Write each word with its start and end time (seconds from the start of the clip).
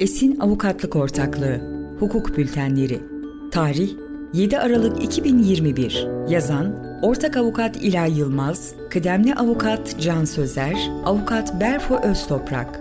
Esin 0.00 0.40
Avukatlık 0.40 0.96
Ortaklığı 0.96 1.60
Hukuk 1.98 2.36
Bültenleri 2.36 3.00
Tarih 3.50 3.90
7 4.34 4.58
Aralık 4.58 5.04
2021 5.04 6.06
Yazan 6.28 6.98
Ortak 7.02 7.36
Avukat 7.36 7.76
İlay 7.76 8.18
Yılmaz 8.18 8.74
Kıdemli 8.90 9.34
Avukat 9.34 10.00
Can 10.00 10.24
Sözer 10.24 10.90
Avukat 11.04 11.60
Berfo 11.60 12.00
Öztoprak 12.02 12.80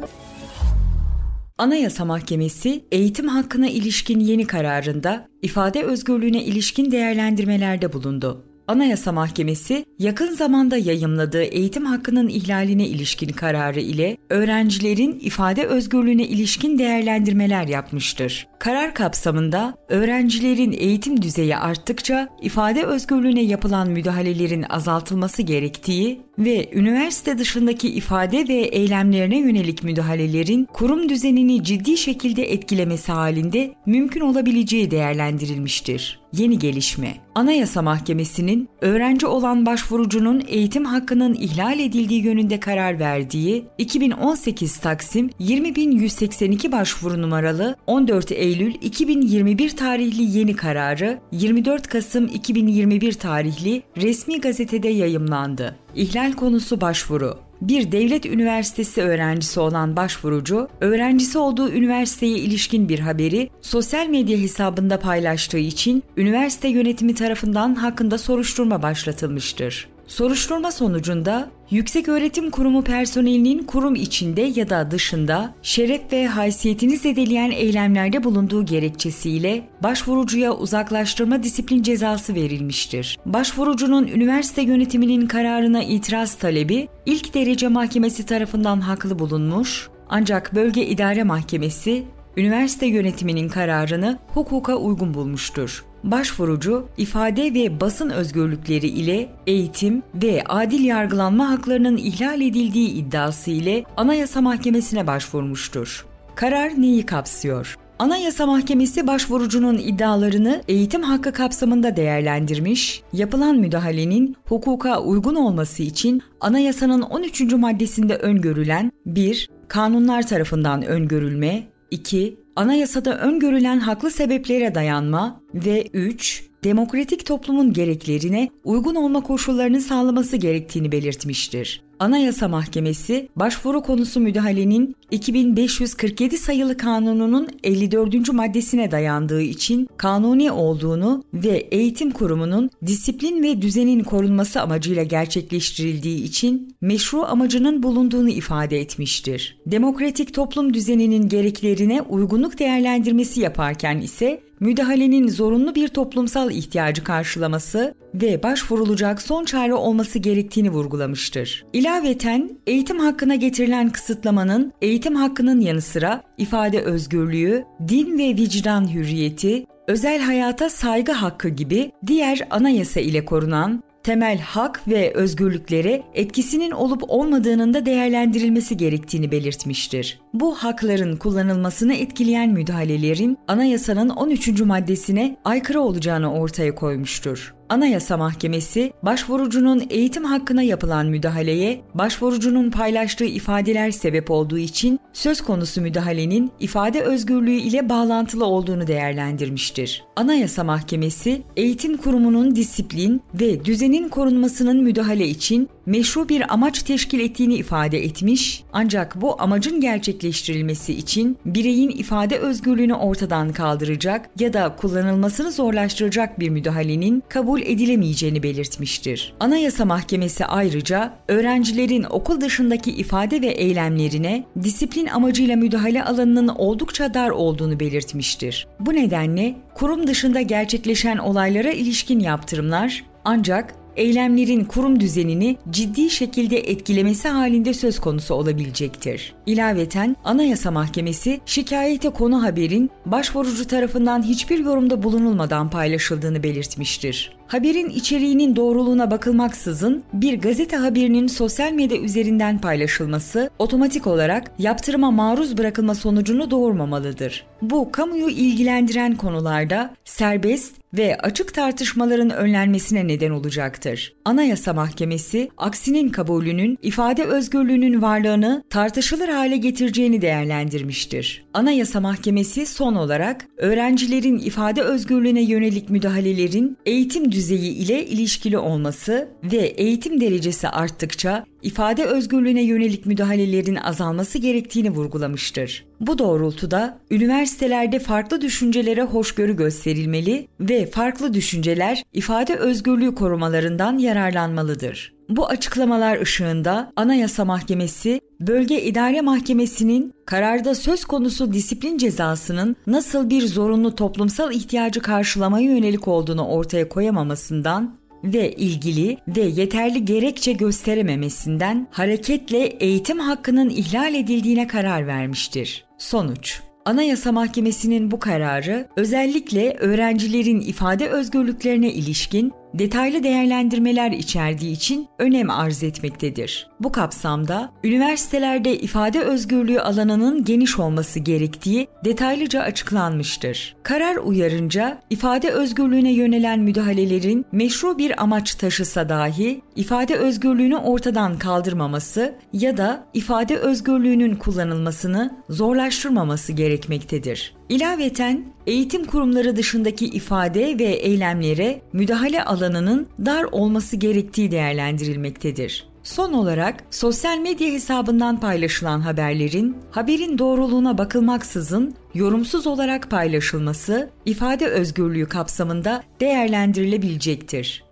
Anayasa 1.57 2.05
Mahkemesi 2.05 2.86
eğitim 2.91 3.28
hakkına 3.28 3.68
ilişkin 3.68 4.20
yeni 4.20 4.47
kararında 4.47 5.28
ifade 5.42 5.84
özgürlüğüne 5.84 6.44
ilişkin 6.44 6.92
değerlendirmelerde 6.92 7.94
bulundu. 7.94 8.54
Anayasa 8.68 9.12
Mahkemesi 9.12 9.86
yakın 10.00 10.34
zamanda 10.34 10.78
yayımladığı 10.78 11.44
eğitim 11.44 11.86
hakkının 11.86 12.28
ihlaline 12.28 12.88
ilişkin 12.88 13.29
kararı 13.29 13.79
ile 13.79 14.18
öğrencilerin 14.29 15.20
ifade 15.20 15.65
özgürlüğüne 15.65 16.27
ilişkin 16.27 16.80
değerlendirmeler 16.80 17.68
yapmıştır. 17.68 18.48
Karar 18.66 18.94
kapsamında 18.94 19.78
öğrencilerin 19.90 20.72
eğitim 20.72 21.22
düzeyi 21.22 21.58
arttıkça 21.58 22.30
ifade 22.42 22.84
özgürlüğüne 22.84 23.42
yapılan 23.42 23.90
müdahalelerin 23.90 24.66
azaltılması 24.70 25.42
gerektiği 25.42 26.22
ve 26.40 26.70
üniversite 26.73 27.38
dışındaki 27.38 27.90
ifade 27.90 28.48
ve 28.48 28.54
eylemlerine 28.54 29.40
yönelik 29.40 29.84
müdahalelerin 29.84 30.66
kurum 30.73 31.09
düzenini 31.09 31.64
ciddi 31.64 31.98
şekilde 31.98 32.52
etkilemesi 32.52 33.12
halinde 33.12 33.73
mümkün 33.86 34.22
olabileceği 34.22 34.92
değerlendirilmiştir. 34.92 36.20
Yeni 36.34 36.59
gelişme. 36.59 37.18
Anayasa 37.36 37.82
Mahkemesi'nin 37.82 38.70
öğrenci 38.82 39.28
olan 39.28 39.66
başvurucunun 39.66 40.44
eğitim 40.48 40.86
hakkının 40.86 41.34
ihlal 41.34 41.80
edildiği 41.80 42.23
yönünde 42.23 42.59
karar 42.59 43.00
verdiği 43.00 43.66
2018 43.78 44.78
Taksim 44.78 45.30
20182 45.40 46.72
başvuru 46.72 47.22
numaralı 47.22 47.76
14 47.88 48.32
Eylül 48.32 48.55
2021 48.64 49.70
tarihli 49.70 50.38
yeni 50.38 50.55
kararı 50.55 51.20
24 51.31 51.88
Kasım 51.88 52.28
2021 52.28 53.14
tarihli 53.14 53.84
resmi 53.98 54.42
gazetede 54.42 54.88
yayımlandı. 54.88 55.75
İhlal 55.95 56.34
konusu 56.34 56.81
başvuru. 56.81 57.38
Bir 57.61 57.92
devlet 57.92 58.26
üniversitesi 58.26 59.02
öğrencisi 59.02 59.59
olan 59.59 59.95
başvurucu, 59.95 60.67
öğrencisi 60.81 61.38
olduğu 61.38 61.72
üniversiteye 61.72 62.38
ilişkin 62.38 62.89
bir 62.89 63.00
haberi 63.00 63.50
sosyal 63.61 64.08
medya 64.08 64.38
hesabında 64.38 65.00
paylaştığı 65.00 65.58
için 65.58 66.03
üniversite 66.17 66.67
yönetimi 66.67 67.16
tarafından 67.16 67.76
hakkında 67.76 68.17
soruşturma 68.17 68.81
başlatılmıştır. 68.81 69.95
Soruşturma 70.08 70.72
sonucunda 70.72 71.50
Yüksek 71.72 72.09
Öğretim 72.09 72.52
Kurumu 72.52 72.81
personelinin 72.81 73.64
kurum 73.64 73.95
içinde 73.95 74.42
ya 74.42 74.70
da 74.70 74.92
dışında 74.92 75.53
şeref 75.61 76.02
ve 76.11 76.28
haysiyetini 76.28 76.98
zedeleyen 76.98 77.52
eylemlerde 77.52 78.23
bulunduğu 78.23 78.66
gerekçesiyle 78.66 79.67
başvurucuya 79.83 80.53
uzaklaştırma 80.53 81.44
disiplin 81.44 81.83
cezası 81.83 82.36
verilmiştir. 82.36 83.20
Başvurucunun 83.26 84.08
üniversite 84.08 84.61
yönetiminin 84.61 85.28
kararına 85.28 85.83
itiraz 85.83 86.36
talebi 86.36 86.88
ilk 87.06 87.33
derece 87.33 87.67
mahkemesi 87.67 88.26
tarafından 88.26 88.81
haklı 88.81 89.20
bulunmuş 89.20 89.89
ancak 90.09 90.56
bölge 90.56 90.86
idare 90.86 91.23
mahkemesi 91.23 92.03
üniversite 92.38 92.86
yönetiminin 92.86 93.50
kararını 93.50 94.17
hukuka 94.33 94.75
uygun 94.75 95.14
bulmuştur 95.14 95.86
başvurucu 96.11 96.88
ifade 96.97 97.53
ve 97.53 97.81
basın 97.81 98.09
özgürlükleri 98.09 98.88
ile 98.88 99.30
eğitim 99.47 100.03
ve 100.16 100.44
adil 100.50 100.86
yargılanma 100.86 101.50
haklarının 101.50 101.97
ihlal 101.97 102.42
edildiği 102.42 102.89
iddiası 102.89 103.52
ile 103.52 103.83
Anayasa 103.97 104.42
Mahkemesi'ne 104.42 105.08
başvurmuştur. 105.08 106.05
Karar 106.36 106.81
neyi 106.81 107.05
kapsıyor? 107.05 107.77
Anayasa 108.00 108.45
Mahkemesi 108.45 109.08
başvurucunun 109.08 109.77
iddialarını 109.77 110.61
eğitim 110.67 111.02
hakkı 111.03 111.33
kapsamında 111.33 111.95
değerlendirmiş, 111.95 113.03
yapılan 113.14 113.55
müdahalenin 113.55 114.36
hukuka 114.45 115.02
uygun 115.02 115.36
olması 115.36 115.83
için 115.83 116.21
anayasanın 116.42 117.02
13. 117.02 117.42
maddesinde 117.42 118.15
öngörülen 118.15 118.92
1. 119.05 119.49
Kanunlar 119.67 120.27
tarafından 120.27 120.86
öngörülme, 120.86 121.64
2 121.92 122.45
anayasada 122.55 123.17
öngörülen 123.17 123.80
haklı 123.80 124.11
sebeplere 124.11 124.76
dayanma 124.76 125.42
ve 125.54 125.88
3. 125.93 126.43
demokratik 126.64 127.26
toplumun 127.26 127.73
gereklerine 127.73 128.49
uygun 128.63 128.95
olma 128.95 129.21
koşullarını 129.21 129.81
sağlaması 129.81 130.38
gerektiğini 130.38 130.91
belirtmiştir. 130.91 131.85
Anayasa 131.99 132.47
Mahkemesi 132.47 133.29
başvuru 133.35 133.81
konusu 133.81 134.19
müdahalenin 134.19 134.95
2547 135.11 136.38
sayılı 136.38 136.77
kanununun 136.77 137.47
54. 137.63 138.33
maddesine 138.33 138.91
dayandığı 138.91 139.41
için 139.41 139.89
kanuni 139.97 140.51
olduğunu 140.51 141.23
ve 141.33 141.67
eğitim 141.72 142.11
kurumunun 142.11 142.69
disiplin 142.85 143.43
ve 143.43 143.61
düzenin 143.61 144.03
korunması 144.03 144.61
amacıyla 144.61 145.03
gerçekleştirildiği 145.03 146.23
için 146.23 146.75
meşru 146.81 147.23
amacının 147.23 147.83
bulunduğunu 147.83 148.29
ifade 148.29 148.79
etmiştir. 148.79 149.57
Demokratik 149.66 150.33
toplum 150.33 150.73
düzeninin 150.73 151.29
gereklerine 151.29 152.01
uygunluk 152.45 152.59
değerlendirmesi 152.59 153.41
yaparken 153.41 153.97
ise 153.97 154.41
müdahalenin 154.59 155.28
zorunlu 155.28 155.75
bir 155.75 155.88
toplumsal 155.88 156.51
ihtiyacı 156.51 157.03
karşılaması 157.03 157.95
ve 158.13 158.44
başvurulacak 158.44 159.22
son 159.22 159.45
çare 159.45 159.73
olması 159.73 160.19
gerektiğini 160.19 160.69
vurgulamıştır. 160.69 161.66
İlaveten 161.73 162.50
eğitim 162.67 163.00
hakkına 163.00 163.35
getirilen 163.35 163.89
kısıtlamanın 163.89 164.73
eğitim 164.81 165.16
hakkının 165.16 165.61
yanı 165.61 165.81
sıra 165.81 166.22
ifade 166.38 166.81
özgürlüğü, 166.81 167.63
din 167.88 168.17
ve 168.17 168.28
vicdan 168.38 168.94
hürriyeti, 168.94 169.66
özel 169.88 170.22
hayata 170.22 170.69
saygı 170.69 171.11
hakkı 171.11 171.50
gibi 171.50 171.91
diğer 172.07 172.47
anayasa 172.50 173.00
ile 173.00 173.25
korunan 173.25 173.84
temel 174.05 174.39
hak 174.39 174.88
ve 174.88 175.13
özgürlüklere 175.13 176.03
etkisinin 176.13 176.71
olup 176.71 177.03
olmadığının 177.07 177.73
da 177.73 177.85
değerlendirilmesi 177.85 178.77
gerektiğini 178.77 179.31
belirtmiştir. 179.31 180.19
Bu 180.33 180.55
hakların 180.55 181.17
kullanılmasını 181.17 181.93
etkileyen 181.93 182.49
müdahalelerin 182.49 183.38
anayasanın 183.47 184.09
13. 184.09 184.61
maddesine 184.61 185.38
aykırı 185.45 185.81
olacağını 185.81 186.33
ortaya 186.33 186.75
koymuştur. 186.75 187.54
Anayasa 187.69 188.17
Mahkemesi, 188.17 188.93
başvurucunun 189.03 189.83
eğitim 189.89 190.23
hakkına 190.23 190.61
yapılan 190.61 191.05
müdahaleye, 191.05 191.81
başvurucunun 191.93 192.71
paylaştığı 192.71 193.25
ifadeler 193.25 193.91
sebep 193.91 194.31
olduğu 194.31 194.57
için 194.57 194.99
söz 195.13 195.41
konusu 195.41 195.81
müdahalenin 195.81 196.51
ifade 196.59 197.01
özgürlüğü 197.01 197.51
ile 197.55 197.89
bağlantılı 197.89 198.45
olduğunu 198.45 198.87
değerlendirmiştir. 198.87 200.03
Anayasa 200.15 200.63
Mahkemesi, 200.63 201.41
eğitim 201.57 201.97
kurumunun 201.97 202.55
disiplin 202.55 203.21
ve 203.33 203.65
düzenin 203.65 204.09
korunmasının 204.09 204.83
müdahale 204.83 205.27
için 205.27 205.69
meşru 205.85 206.29
bir 206.29 206.53
amaç 206.53 206.83
teşkil 206.83 207.19
ettiğini 207.19 207.55
ifade 207.55 208.03
etmiş 208.03 208.63
ancak 208.73 209.21
bu 209.21 209.41
amacın 209.41 209.81
gerçekleştirilmesi 209.81 210.93
için 210.93 211.37
bireyin 211.45 211.89
ifade 211.89 212.37
özgürlüğünü 212.37 212.93
ortadan 212.93 213.53
kaldıracak 213.53 214.29
ya 214.39 214.53
da 214.53 214.75
kullanılmasını 214.75 215.51
zorlaştıracak 215.51 216.39
bir 216.39 216.49
müdahalenin 216.49 217.23
kabul 217.29 217.54
edilemeyeceğini 217.61 218.43
belirtmiştir. 218.43 219.33
Anayasa 219.39 219.85
Mahkemesi 219.85 220.45
ayrıca 220.45 221.13
öğrencilerin 221.27 222.05
okul 222.09 222.41
dışındaki 222.41 222.91
ifade 222.91 223.41
ve 223.41 223.47
eylemlerine 223.47 224.45
disiplin 224.63 225.07
amacıyla 225.07 225.55
müdahale 225.55 226.03
alanının 226.03 226.47
oldukça 226.47 227.13
dar 227.13 227.29
olduğunu 227.29 227.79
belirtmiştir. 227.79 228.67
Bu 228.79 228.93
nedenle 228.93 229.55
kurum 229.73 230.07
dışında 230.07 230.41
gerçekleşen 230.41 231.17
olaylara 231.17 231.71
ilişkin 231.71 232.19
yaptırımlar 232.19 233.03
ancak 233.25 233.84
eylemlerin 233.95 234.63
kurum 234.63 235.00
düzenini 235.00 235.57
ciddi 235.69 236.09
şekilde 236.09 236.57
etkilemesi 236.57 237.28
halinde 237.28 237.73
söz 237.73 238.00
konusu 238.00 238.33
olabilecektir. 238.33 239.33
İlaveten 239.45 240.16
Anayasa 240.23 240.72
Mahkemesi 240.72 241.39
şikayete 241.45 242.09
konu 242.09 242.44
haberin 242.44 242.89
başvurucu 243.05 243.67
tarafından 243.67 244.23
hiçbir 244.23 244.59
yorumda 244.59 245.03
bulunulmadan 245.03 245.69
paylaşıldığını 245.69 246.43
belirtmiştir. 246.43 247.35
Haberin 247.47 247.90
içeriğinin 247.90 248.55
doğruluğuna 248.55 249.11
bakılmaksızın 249.11 250.03
bir 250.14 250.41
gazete 250.41 250.75
haberinin 250.78 251.28
sosyal 251.28 251.72
medya 251.72 251.97
üzerinden 251.97 252.61
paylaşılması 252.61 253.49
otomatik 253.59 254.08
olarak 254.08 254.52
yaptırıma 254.59 255.11
maruz 255.11 255.58
bırakılma 255.58 255.96
sonucunu 255.96 256.52
doğurmamalıdır. 256.52 257.46
Bu 257.62 257.92
kamuyu 257.92 258.30
ilgilendiren 258.30 259.16
konularda 259.16 259.94
serbest 260.06 260.75
ve 260.97 261.18
açık 261.18 261.53
tartışmaların 261.53 262.30
önlenmesine 262.30 263.07
neden 263.07 263.31
olacaktır. 263.31 264.13
Anayasa 264.25 264.74
Mahkemesi 264.74 265.50
aksinin 265.57 266.09
kabulünün 266.09 266.77
ifade 266.81 267.24
özgürlüğünün 267.24 268.01
varlığını 268.01 268.63
tartışılır 268.69 269.30
hale 269.30 269.57
getireceğini 269.57 270.21
değerlendirmiştir. 270.21 271.45
Anayasa 271.53 272.01
Mahkemesi 272.01 272.65
son 272.65 272.95
olarak 272.95 273.45
öğrencilerin 273.57 274.38
ifade 274.38 274.81
özgürlüğüne 274.81 275.42
yönelik 275.42 275.89
müdahalelerin 275.89 276.77
eğitim 276.86 277.31
düzeyi 277.31 277.71
ile 277.74 278.06
ilişkili 278.06 278.57
olması 278.57 279.30
ve 279.44 279.57
eğitim 279.57 280.21
derecesi 280.21 280.69
arttıkça 280.69 281.45
ifade 281.66 282.06
özgürlüğüne 282.06 282.62
yönelik 282.62 283.06
müdahalelerin 283.06 283.76
azalması 283.76 284.38
gerektiğini 284.38 284.90
vurgulamıştır. 284.90 285.86
Bu 286.00 286.20
doğrultuda 286.20 287.00
üniversitelerde 287.12 288.00
farklı 288.00 288.42
düşüncelere 288.42 289.04
hoşgörü 289.04 289.56
gösterilmeli 289.56 290.48
ve 290.60 290.86
farklı 290.86 291.34
düşünceler 291.34 292.04
ifade 292.14 292.56
özgürlüğü 292.56 293.16
korumalarından 293.16 293.98
yararlanmalıdır. 293.98 295.16
Bu 295.30 295.48
açıklamalar 295.48 296.22
ışığında 296.22 296.92
Anayasa 296.96 297.46
Mahkemesi, 297.46 298.22
Bölge 298.40 298.82
İdare 298.82 299.22
Mahkemesi'nin 299.22 300.14
kararda 300.26 300.76
söz 300.76 301.06
konusu 301.06 301.54
disiplin 301.54 301.98
cezasının 301.98 302.76
nasıl 302.88 303.30
bir 303.30 303.48
zorunlu 303.48 303.96
toplumsal 303.96 304.54
ihtiyacı 304.54 305.02
karşılamaya 305.02 305.72
yönelik 305.72 306.08
olduğunu 306.08 306.48
ortaya 306.48 306.90
koyamamasından 306.90 307.96
ve 308.25 308.51
ilgili 308.51 309.18
ve 309.27 309.42
yeterli 309.42 310.06
gerekçe 310.06 310.54
gösterememesinden 310.54 311.88
hareketle 311.92 312.66
eğitim 312.66 313.19
hakkının 313.19 313.69
ihlal 313.69 314.13
edildiğine 314.13 314.68
karar 314.68 315.07
vermiştir. 315.07 315.86
Sonuç 315.98 316.62
Anayasa 316.86 317.31
Mahkemesi'nin 317.31 318.12
bu 318.12 318.19
kararı 318.19 318.88
özellikle 318.95 319.75
öğrencilerin 319.80 320.60
ifade 320.60 321.10
özgürlüklerine 321.10 321.92
ilişkin 321.94 322.54
detaylı 322.80 323.24
değerlendirmeler 323.24 324.12
içerdiği 324.12 324.72
için 324.72 325.07
önem 325.19 325.50
arz 325.50 325.83
etmektedir. 325.83 326.68
Bu 326.80 326.92
kapsamda 326.92 327.72
üniversitelerde 327.83 328.77
ifade 328.77 329.19
özgürlüğü 329.22 329.80
alanının 329.80 330.44
geniş 330.44 330.80
olması 330.80 331.19
gerektiği 331.19 331.88
detaylıca 332.06 332.62
açıklanmıştır. 332.62 333.75
Karar 333.83 334.16
uyarınca 334.16 334.98
ifade 335.10 335.50
özgürlüğüne 335.50 336.12
yönelen 336.12 336.60
müdahalelerin 336.60 337.45
meşru 337.51 337.98
bir 337.98 338.24
amaç 338.24 338.56
taşısa 338.56 339.10
dahi 339.10 339.62
ifade 339.75 340.16
özgürlüğünü 340.16 340.78
ortadan 340.78 341.39
kaldırmaması 341.39 342.36
ya 342.54 342.78
da 342.78 343.04
ifade 343.13 343.57
özgürlüğünün 343.57 344.36
kullanılmasını 344.36 345.36
zorlaştırmaması 345.50 346.54
gerekmektedir. 346.54 347.56
İlaveten 347.69 348.45
eğitim 348.68 349.06
kurumları 349.06 349.56
dışındaki 349.56 350.06
ifade 350.06 350.80
ve 350.80 350.83
eylemlere 350.83 351.81
müdahale 351.94 352.44
alanının 352.66 353.08
dar 353.26 353.44
olması 353.44 353.96
gerektiği 353.96 354.52
değerlendirilmektedir. 354.52 355.88
Son 356.04 356.34
olarak 356.34 356.84
sosyal 356.92 357.38
medya 357.38 357.68
hesabından 357.68 358.40
paylaşılan 358.40 359.00
haberlerin 359.00 359.78
haberin 359.92 360.38
doğruluğuna 360.38 360.98
bakılmaksızın 360.98 361.96
yorumsuz 362.14 362.68
olarak 362.68 363.12
paylaşılması 363.12 364.10
ifade 364.26 364.68
özgürlüğü 364.68 365.26
kapsamında 365.26 366.04
değerlendirilebilecektir. 366.20 367.85